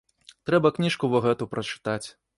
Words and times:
Трэба 0.49 0.71
кніжку 0.79 1.11
во 1.13 1.21
гэту 1.27 1.49
прачытаць. 1.55 2.03